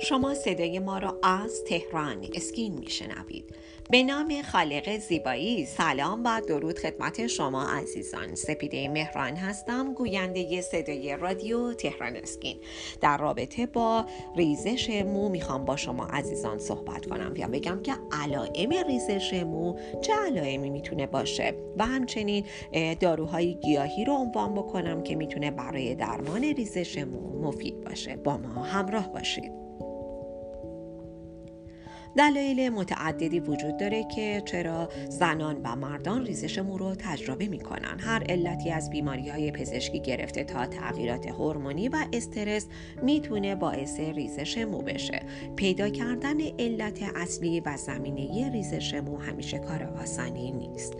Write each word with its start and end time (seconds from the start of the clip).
شما 0.00 0.34
صدای 0.34 0.78
ما 0.78 0.98
را 0.98 1.18
از 1.22 1.64
تهران 1.64 2.26
اسکین 2.34 2.78
میشنوید. 2.78 3.54
به 3.90 4.02
نام 4.02 4.42
خالق 4.42 4.98
زیبایی 4.98 5.66
سلام 5.66 6.22
و 6.24 6.40
درود 6.48 6.78
خدمت 6.78 7.26
شما 7.26 7.62
عزیزان. 7.62 8.34
سپیده 8.34 8.88
مهران 8.88 9.36
هستم 9.36 9.94
گوینده 9.94 10.60
صدای 10.60 11.16
رادیو 11.16 11.72
تهران 11.72 12.16
اسکین. 12.16 12.56
در 13.00 13.18
رابطه 13.18 13.66
با 13.66 14.06
ریزش 14.36 14.90
مو 14.90 15.28
می‌خوام 15.28 15.64
با 15.64 15.76
شما 15.76 16.06
عزیزان 16.06 16.58
صحبت 16.58 17.06
کنم. 17.06 17.36
یا 17.36 17.48
بگم 17.48 17.82
که 17.82 17.92
علائم 18.22 18.70
ریزش 18.86 19.32
مو 19.32 19.78
چه 20.00 20.12
علائمی 20.26 20.70
می‌تونه 20.70 21.06
باشه؟ 21.06 21.54
و 21.76 21.86
همچنین 21.86 22.44
داروهای 23.00 23.54
گیاهی 23.54 24.04
رو 24.04 24.12
عنوان 24.12 24.54
بکنم 24.54 25.02
که 25.02 25.16
می‌تونه 25.16 25.50
برای 25.50 25.94
درمان 25.94 26.42
ریزش 26.42 26.98
مو 26.98 27.48
مفید 27.48 27.84
باشه. 27.84 28.16
با 28.16 28.36
ما 28.36 28.62
همراه 28.62 29.12
باشید. 29.12 29.67
دلایل 32.18 32.68
متعددی 32.68 33.40
وجود 33.40 33.76
داره 33.76 34.04
که 34.04 34.42
چرا 34.46 34.88
زنان 35.08 35.60
و 35.64 35.76
مردان 35.76 36.26
ریزش 36.26 36.58
مو 36.58 36.78
رو 36.78 36.94
تجربه 36.94 37.48
می‌کنن. 37.48 37.98
هر 38.00 38.24
علتی 38.28 38.70
از 38.70 38.90
بیماری 38.90 39.28
های 39.28 39.52
پزشکی 39.52 40.00
گرفته 40.00 40.44
تا 40.44 40.66
تغییرات 40.66 41.26
هورمونی 41.26 41.88
و 41.88 42.04
استرس 42.12 42.66
می‌تونه 43.02 43.54
باعث 43.54 44.00
ریزش 44.00 44.58
مو 44.58 44.82
بشه. 44.82 45.22
پیدا 45.56 45.88
کردن 45.88 46.40
علت 46.58 47.02
اصلی 47.16 47.60
و 47.60 47.76
زمینه 47.76 48.50
ریزش 48.52 48.94
مو 48.94 49.16
همیشه 49.16 49.58
کار 49.58 49.82
آسانی 49.82 50.52
نیست. 50.52 50.92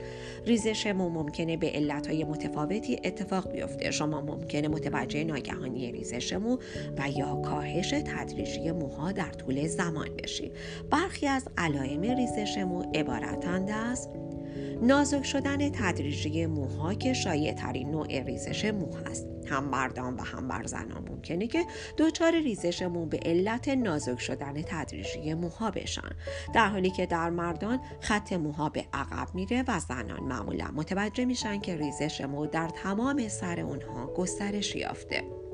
ریزش 0.46 0.86
مو 0.86 1.08
ممکنه 1.08 1.56
به 1.56 1.70
علتهای 1.70 2.24
متفاوتی 2.24 3.00
اتفاق 3.04 3.52
بیفته. 3.52 3.90
شما 3.90 4.20
ممکنه 4.20 4.68
متوجه 4.68 5.24
ناگهانی 5.24 5.92
ریزش 5.92 6.32
مو 6.32 6.58
و 6.98 7.10
یا 7.16 7.34
کاهش 7.34 7.90
تدریجی 7.90 8.70
موها 8.70 9.12
در 9.12 9.30
طول 9.30 9.66
زمان 9.66 10.08
بشید 10.22 10.52
برخی 11.08 11.26
از 11.26 11.48
علائم 11.58 12.00
ریزش 12.00 12.58
مو 12.58 12.82
عبارتند 12.94 13.70
از 13.70 14.08
نازک 14.82 15.22
شدن 15.22 15.70
تدریجی 15.70 16.46
موها 16.46 16.94
که 16.94 17.12
شایع 17.12 17.52
ترین 17.52 17.90
نوع 17.90 18.22
ریزش 18.22 18.64
مو 18.64 18.96
هست. 18.96 19.26
هم 19.46 19.64
مردان 19.64 20.14
و 20.14 20.22
هم 20.22 20.48
بر 20.48 20.64
زنان 20.64 21.08
ممکنه 21.08 21.46
که 21.46 21.64
دچار 21.98 22.32
ریزش 22.32 22.82
مو 22.82 23.06
به 23.06 23.20
علت 23.24 23.68
نازک 23.68 24.20
شدن 24.20 24.62
تدریجی 24.62 25.34
موها 25.34 25.70
بشن. 25.70 26.10
در 26.54 26.68
حالی 26.68 26.90
که 26.90 27.06
در 27.06 27.30
مردان 27.30 27.80
خط 28.00 28.32
موها 28.32 28.68
به 28.68 28.84
عقب 28.92 29.34
میره 29.34 29.64
و 29.68 29.78
زنان 29.78 30.20
معمولا 30.20 30.70
متوجه 30.74 31.24
میشن 31.24 31.60
که 31.60 31.76
ریزش 31.76 32.20
مو 32.20 32.46
در 32.46 32.68
تمام 32.68 33.28
سر 33.28 33.60
اونها 33.60 34.06
گسترش 34.06 34.76
یافته. 34.76 35.47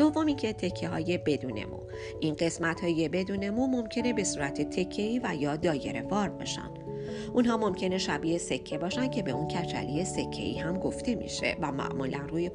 دومی 0.00 0.34
که 0.34 0.52
تکه 0.52 0.88
های 0.88 1.18
بدون 1.18 1.64
مو. 1.64 1.80
این 2.20 2.34
قسمت 2.34 2.80
های 2.80 3.08
بدون 3.08 3.50
مو 3.50 3.66
ممکنه 3.66 4.12
به 4.12 4.24
صورت 4.24 4.62
تکه 4.62 5.20
و 5.24 5.36
یا 5.36 5.56
دایره 5.56 6.02
وار 6.02 6.28
باشن. 6.28 6.89
اونها 7.34 7.56
ممکنه 7.56 7.98
شبیه 7.98 8.38
سکه 8.38 8.78
باشن 8.78 9.10
که 9.10 9.22
به 9.22 9.30
اون 9.30 9.48
کچلی 9.48 10.04
سکه 10.04 10.42
ای 10.42 10.58
هم 10.58 10.78
گفته 10.78 11.14
میشه 11.14 11.56
و 11.60 11.72
معمولا 11.72 12.18
روی 12.18 12.50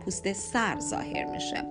پوست 0.00 0.32
سر 0.32 0.80
ظاهر 0.80 1.24
میشه. 1.24 1.64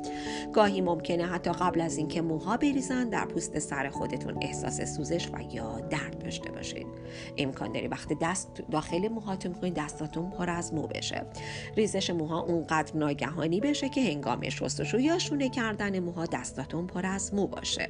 گاهی 0.54 0.82
ممکنه 0.82 1.26
حتی 1.26 1.52
قبل 1.52 1.82
از 1.82 1.98
اینکه 1.98 2.22
موها 2.22 2.58
بریزن 2.58 3.10
در 3.10 3.26
پوست 3.26 3.60
سر 3.60 3.90
خودتون 3.90 4.38
احساس 4.42 4.82
سوزش 4.96 5.28
و 5.34 5.56
یا 5.56 5.80
درد 5.80 6.24
داشته 6.24 6.52
باشید 6.52 6.88
امکان 7.38 7.72
داری 7.72 7.88
وقتی 7.88 8.18
دست 8.22 8.64
داخل 8.72 9.08
موهاتون 9.08 9.52
می‌کنید 9.52 9.74
دستاتون 9.74 10.30
پر 10.30 10.50
از 10.50 10.74
مو 10.74 10.88
بشه. 10.88 11.26
ریزش 11.76 12.10
موها 12.10 12.40
اونقدر 12.40 12.98
ناگهانی 12.98 13.60
بشه 13.60 13.90
که 13.90 14.02
هنگام 14.02 14.50
شستشو 14.50 15.00
یا 15.00 15.20
شونه 15.20 15.50
کردن 15.50 16.00
موها 16.00 16.26
دستاتون 16.26 16.88
پر 16.88 17.06
از 17.06 17.34
مو 17.34 17.48
باشه. 17.48 17.90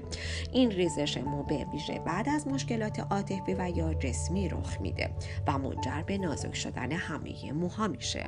این 0.54 0.72
ریزش 0.72 1.18
مو 1.18 1.44
به 1.44 1.66
ویژه 1.74 2.00
بعد 2.06 2.30
از 2.30 2.48
مشکلات 2.48 3.00
عاطفی 3.00 3.54
و 3.54 3.70
یا 3.76 3.94
جسمی 3.94 4.27
رخ 4.32 4.82
میده 4.82 5.10
و 5.48 5.58
منجر 5.58 6.02
به 6.02 6.18
نازک 6.18 6.56
شدن 6.56 6.92
همه 6.92 7.52
موها 7.52 7.88
میشه. 7.88 8.24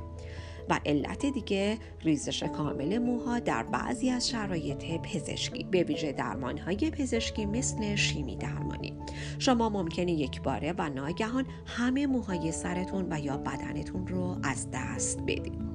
و 0.70 0.80
علت 0.86 1.26
دیگه 1.26 1.78
ریزش 2.02 2.44
کامل 2.44 2.98
موها 2.98 3.40
در 3.40 3.64
بعضی 3.64 4.10
از 4.10 4.30
شرایط 4.30 4.86
پزشکی. 5.02 5.64
به 5.64 5.84
ویژه 5.84 6.12
درمانهای 6.12 6.76
پزشکی 6.76 7.46
مثل 7.46 7.96
شیمی 7.96 8.36
درمانی. 8.36 8.94
شما 9.40 9.70
ممکنه 9.70 10.12
یک 10.12 10.42
باره 10.42 10.74
و 10.78 10.90
ناگهان 10.90 11.46
همه 11.66 12.08
موهای 12.08 12.52
سرتون 12.52 13.08
و 13.10 13.20
یا 13.20 13.38
بدنتون 13.38 14.08
رو 14.08 14.38
از 14.44 14.68
دست 14.74 15.20
بدید 15.28 15.70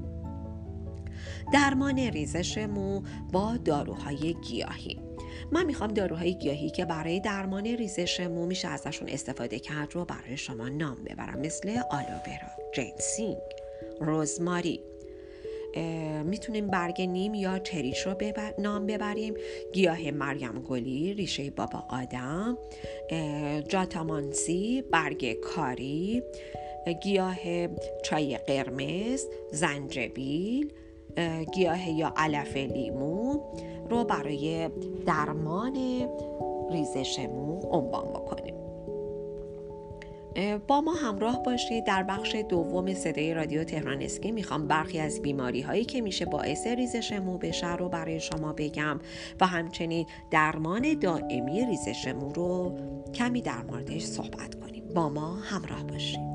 درمان 1.52 1.98
ریزش 1.98 2.58
مو 2.58 3.02
با 3.32 3.56
داروهای 3.56 4.34
گیاهی. 4.34 5.13
من 5.52 5.66
می‌خوام 5.66 5.92
داروهای 5.92 6.34
گیاهی 6.34 6.70
که 6.70 6.84
برای 6.84 7.20
درمان 7.20 7.66
ریزش 7.66 8.20
مو 8.20 8.46
میشه 8.46 8.68
ازشون 8.68 9.08
استفاده 9.08 9.58
کرد 9.58 9.94
رو 9.94 10.04
برای 10.04 10.36
شما 10.36 10.68
نام 10.68 11.04
ببرم. 11.04 11.38
مثل 11.40 11.68
آلوورا، 11.90 12.72
جنسینگ، 12.74 13.38
روزماری. 14.00 14.80
می‌تونیم 16.24 16.66
برگ 16.66 17.02
نیم 17.02 17.34
یا 17.34 17.58
چریش 17.58 18.06
رو 18.06 18.14
نام 18.58 18.86
ببریم. 18.86 19.34
گیاه 19.72 20.10
مریم 20.10 20.60
گلی 20.68 21.14
ریشه 21.14 21.50
بابا 21.50 21.84
آدم. 21.88 22.58
جاتامانسی 23.68 24.82
برگ 24.90 25.32
کاری. 25.32 26.22
گیاه 27.02 27.36
چای 28.04 28.36
قرمز 28.36 29.26
زنجبیل. 29.52 30.72
گیاه 31.54 31.90
یا 31.90 32.12
علف 32.16 32.56
لیمو 32.56 33.40
رو 33.90 34.04
برای 34.04 34.68
درمان 35.06 35.76
ریزش 36.70 37.18
مو 37.18 37.60
عنوان 37.70 38.04
بکنیم. 38.04 38.54
با 40.68 40.80
ما 40.80 40.92
همراه 40.92 41.42
باشید 41.42 41.84
در 41.84 42.02
بخش 42.02 42.36
دوم 42.48 42.94
صدای 42.94 43.34
رادیو 43.34 43.64
تهران 43.64 44.02
اسکی. 44.02 44.32
می‌خوام 44.32 44.66
برخی 44.68 44.98
از 44.98 45.22
بیماری 45.22 45.60
هایی 45.60 45.84
که 45.84 46.00
میشه 46.00 46.24
باعث 46.24 46.66
ریزش 46.66 47.12
مو 47.12 47.38
بشه 47.38 47.76
رو 47.76 47.88
برای 47.88 48.20
شما 48.20 48.52
بگم 48.52 49.00
و 49.40 49.46
همچنین 49.46 50.06
درمان 50.30 50.98
دائمی 50.98 51.66
ریزش 51.66 52.08
مو 52.08 52.32
رو 52.32 52.78
کمی 53.14 53.42
در 53.42 53.62
موردش 53.62 54.04
صحبت 54.04 54.54
کنیم. 54.54 54.84
با 54.94 55.08
ما 55.08 55.34
همراه 55.34 55.84
باشید. 55.84 56.34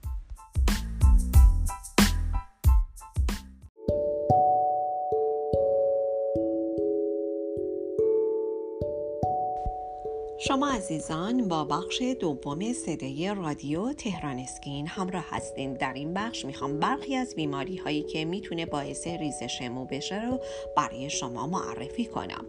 شما 10.61 10.71
عزیزان 10.71 11.47
با 11.47 11.63
بخش 11.63 12.01
دوم 12.01 12.73
صدای 12.73 13.33
رادیو 13.35 13.93
تهران 13.93 14.39
اسکین 14.39 14.87
همراه 14.87 15.25
هستین. 15.29 15.73
در 15.73 15.93
این 15.93 16.13
بخش 16.13 16.45
می‌خوام 16.45 16.79
برخی 16.79 17.15
از 17.15 17.35
بیماری 17.35 17.77
هایی 17.77 18.03
که 18.03 18.25
می‌تونه 18.25 18.65
باعث 18.65 19.07
ریزش 19.07 19.61
مو 19.61 19.85
بشه 19.85 20.25
رو 20.25 20.39
برای 20.77 21.09
شما 21.09 21.47
معرفی 21.47 22.05
کنم. 22.05 22.45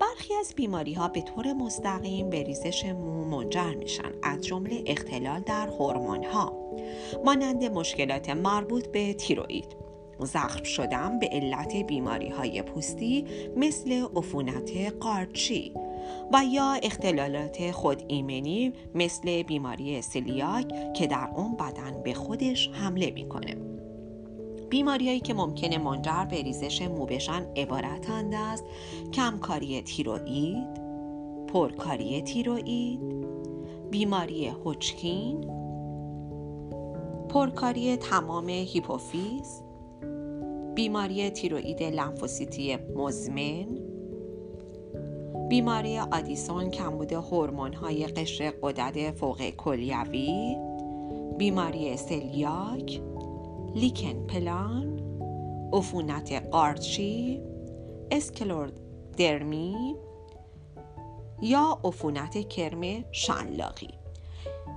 برخی 0.00 0.34
از 0.34 0.54
بیماری 0.56 0.94
ها 0.94 1.08
به 1.08 1.22
طور 1.22 1.52
مستقیم 1.52 2.30
به 2.30 2.42
ریزش 2.42 2.84
مو 2.84 3.24
منجر 3.24 3.74
میشن 3.74 4.12
از 4.22 4.46
جمله 4.46 4.82
اختلال 4.86 5.40
در 5.40 5.66
هورمون 5.66 6.24
ها 6.24 6.52
مانند 7.24 7.64
مشکلات 7.64 8.30
مربوط 8.30 8.86
به 8.86 9.14
تیروئید. 9.14 9.76
زخم 10.20 10.64
شدن 10.64 11.18
به 11.18 11.28
علت 11.32 11.76
بیماری 11.76 12.28
های 12.28 12.62
پوستی 12.62 13.24
مثل 13.56 14.06
عفونت 14.16 14.70
قارچی 15.00 15.72
و 16.32 16.42
یا 16.52 16.72
اختلالات 16.82 17.70
خود 17.70 18.02
ایمنی 18.08 18.72
مثل 18.94 19.42
بیماری 19.42 20.02
سلیاک 20.02 20.92
که 20.92 21.06
در 21.06 21.28
اون 21.36 21.56
بدن 21.56 22.02
به 22.02 22.14
خودش 22.14 22.68
حمله 22.72 23.10
می‌کنه. 23.10 23.56
بیماریهایی 24.70 25.20
که 25.20 25.34
ممکنه 25.34 25.78
منجر 25.78 26.24
به 26.30 26.42
ریزش 26.42 26.82
مو 26.82 27.06
بشن 27.06 27.46
عبارتند 27.56 28.34
از 28.34 28.62
کمکاری 29.12 29.82
تیروئید 29.82 30.86
پرکاری 31.46 32.22
تیروئید 32.22 33.00
بیماری 33.90 34.46
هوچکین 34.46 35.50
پرکاری 37.28 37.96
تمام 37.96 38.48
هیپوفیز 38.48 39.62
بیماری 40.74 41.30
تیروئید 41.30 41.82
لنفوسیتی 41.82 42.76
مزمن 42.76 43.85
بیماری 45.48 45.98
آدیسون 45.98 46.70
کمبود 46.70 47.12
هورمون 47.12 47.72
های 47.72 48.06
قشر 48.06 48.52
قدرت 48.62 49.10
فوق 49.10 49.50
کلیوی 49.50 50.56
بیماری 51.38 51.96
سلیاک 51.96 53.02
لیکن 53.74 54.26
پلان 54.26 55.00
عفونت 55.72 56.32
قارچی 56.32 57.42
اسکلوردرمی 58.10 59.96
یا 61.42 61.78
عفونت 61.84 62.48
کرم 62.48 63.12
شنلاقی 63.12 63.90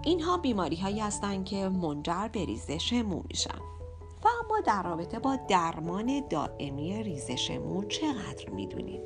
اینها 0.03 0.37
بیماری 0.37 0.75
هایی 0.75 0.99
هستند 0.99 1.45
که 1.45 1.69
منجر 1.69 2.27
به 2.33 2.45
ریزش 2.45 2.93
مو 2.93 3.23
میشن. 3.29 3.59
و 4.23 4.27
اما 4.45 4.59
در 4.65 4.83
رابطه 4.83 5.19
با 5.19 5.37
درمان 5.47 6.23
دائمی 6.29 7.03
ریزش 7.03 7.51
مو 7.51 7.83
چقدر 7.83 8.49
می‌دونیم؟ 8.49 9.01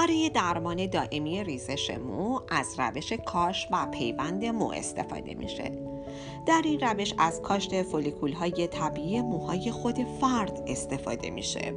برای 0.00 0.30
درمان 0.30 0.86
دائمی 0.86 1.44
ریزش 1.44 1.90
مو 1.90 2.40
از 2.48 2.74
روش 2.78 3.12
کاش 3.12 3.68
و 3.70 3.86
پیوند 3.86 4.44
مو 4.44 4.72
استفاده 4.72 5.34
میشه. 5.34 5.72
در 6.46 6.62
این 6.64 6.80
روش 6.80 7.14
از 7.18 7.42
کاشت 7.42 7.82
فولیکول 7.82 8.32
های 8.32 8.66
طبیعی 8.66 9.20
موهای 9.20 9.70
خود 9.72 10.06
فرد 10.20 10.64
استفاده 10.66 11.30
میشه. 11.30 11.74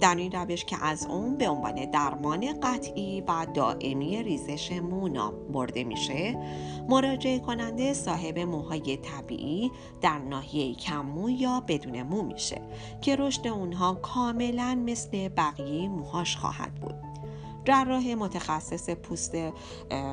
در 0.00 0.14
این 0.14 0.32
روش 0.32 0.64
که 0.64 0.84
از 0.84 1.06
اون 1.06 1.36
به 1.36 1.48
عنوان 1.48 1.90
درمان 1.90 2.60
قطعی 2.60 3.20
و 3.20 3.46
دائمی 3.54 4.22
ریزش 4.22 4.72
مو 4.72 5.08
نام 5.08 5.34
برده 5.52 5.84
میشه 5.84 6.38
مراجعه 6.88 7.38
کننده 7.38 7.92
صاحب 7.92 8.38
موهای 8.38 8.96
طبیعی 8.96 9.70
در 10.00 10.18
ناحیه 10.18 10.74
کم 10.74 11.28
یا 11.28 11.62
بدون 11.68 12.02
مو 12.02 12.22
میشه 12.22 12.60
که 13.00 13.16
رشد 13.16 13.46
اونها 13.46 13.94
کاملا 13.94 14.82
مثل 14.86 15.28
بقیه 15.28 15.88
موهاش 15.88 16.36
خواهد 16.36 16.74
بود. 16.74 17.14
جراح 17.64 18.14
متخصص 18.14 18.90
پوست 18.90 19.34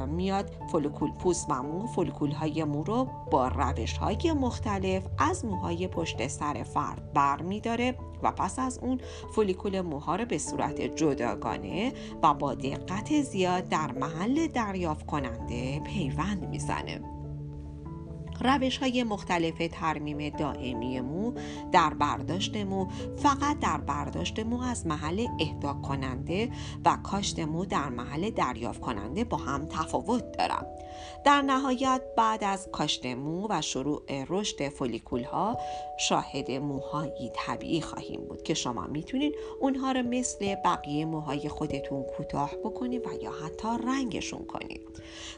میاد 0.07 0.51
فولکول 0.71 1.11
پوست 1.11 1.45
و 1.49 1.63
مو 1.63 1.87
فولکول 1.87 2.31
های 2.31 2.63
مو 2.63 2.83
رو 2.83 3.07
با 3.31 3.47
روش 3.47 3.97
های 3.97 4.33
مختلف 4.33 5.03
از 5.17 5.45
موهای 5.45 5.87
پشت 5.87 6.27
سر 6.27 6.63
فرد 6.63 7.13
بر 7.13 7.41
می 7.41 7.61
داره 7.61 7.95
و 8.23 8.31
پس 8.31 8.59
از 8.59 8.79
اون 8.79 8.99
فولیکول 9.35 9.81
موها 9.81 10.15
رو 10.15 10.25
به 10.25 10.37
صورت 10.37 10.81
جداگانه 10.81 11.93
و 12.23 12.33
با 12.33 12.53
دقت 12.53 13.21
زیاد 13.21 13.69
در 13.69 13.91
محل 13.91 14.47
دریافت 14.47 15.05
کننده 15.05 15.79
پیوند 15.79 16.49
می‌زنه. 16.49 17.20
روش 18.43 18.77
های 18.77 19.03
مختلف 19.03 19.61
ترمیم 19.71 20.29
دائمی 20.29 21.01
مو 21.01 21.33
در 21.71 21.93
برداشت 21.93 22.57
مو 22.57 22.87
فقط 23.17 23.59
در 23.59 23.77
برداشت 23.77 24.39
مو 24.39 24.61
از 24.61 24.87
محل 24.87 25.27
اهدا 25.39 25.73
کننده 25.73 26.51
و 26.85 26.97
کاشت 27.03 27.39
مو 27.39 27.65
در 27.65 27.89
محل 27.89 28.29
دریافت 28.29 28.81
کننده 28.81 29.23
با 29.23 29.37
هم 29.37 29.65
تفاوت 29.65 30.37
دارند. 30.37 30.65
در 31.25 31.41
نهایت 31.41 32.01
بعد 32.17 32.43
از 32.43 32.69
کاشت 32.71 33.05
مو 33.05 33.47
و 33.49 33.61
شروع 33.61 34.01
رشد 34.29 34.69
فولیکول 34.69 35.23
ها 35.23 35.57
شاهد 35.99 36.51
موهایی 36.51 37.31
طبیعی 37.33 37.81
خواهیم 37.81 38.21
بود 38.21 38.43
که 38.43 38.53
شما 38.53 38.87
می‌تونید 38.87 39.35
اونها 39.59 39.91
رو 39.91 40.01
مثل 40.01 40.55
بقیه 40.55 41.05
موهای 41.05 41.49
خودتون 41.49 42.03
کوتاه 42.03 42.51
بکنید 42.55 43.07
و 43.07 43.23
یا 43.23 43.31
حتی 43.31 43.67
رنگشون 43.87 44.45
کنید 44.45 44.81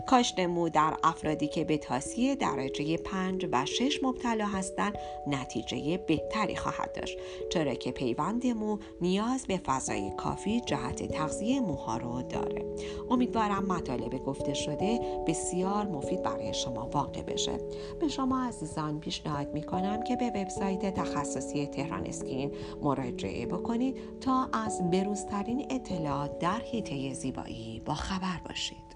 کاشت 0.07 0.39
مو 0.39 0.69
در 0.69 0.97
افرادی 1.03 1.47
که 1.47 1.63
به 1.63 1.77
تاسی 1.77 2.35
درجه 2.35 2.92
5 2.97 3.47
و 3.51 3.65
6 3.65 4.03
مبتلا 4.03 4.45
هستند 4.45 4.93
نتیجه 5.27 5.97
بهتری 5.97 6.55
خواهد 6.55 6.91
داشت. 6.95 7.17
چرا 7.49 7.73
که 7.73 7.91
پیوند 7.91 8.47
مو 8.47 8.77
نیاز 9.01 9.45
به 9.47 9.57
فضای 9.57 10.11
کافی 10.17 10.61
جهت 10.61 11.11
تغذیه 11.11 11.59
موها 11.59 11.97
رو 11.97 12.21
داره. 12.21 12.65
امیدوارم 13.09 13.65
مطالب 13.65 14.25
گفته 14.25 14.53
شده 14.53 14.99
بسیار 15.27 15.85
مفید 15.85 16.23
برای 16.23 16.53
شما 16.53 16.89
واقع 16.93 17.21
بشه. 17.21 17.57
به 17.99 18.07
شما 18.07 18.43
عزیزان 18.47 18.99
پیشنهاد 18.99 19.53
می‌کنم 19.53 20.03
که 20.03 20.15
به 20.15 20.29
وبسایت 20.29 20.93
تخصصی 20.93 21.67
تهران 21.67 22.05
اسکین 22.05 22.51
مراجعه 22.81 23.45
بکنید 23.45 23.97
تا 24.21 24.49
از 24.53 24.89
بروزترین 24.91 25.67
اطلاعات 25.69 26.39
در 26.39 26.59
حیطه 26.59 27.13
زیبایی 27.13 27.81
با 27.85 27.93
خبر 27.93 28.41
باشید. 28.45 28.93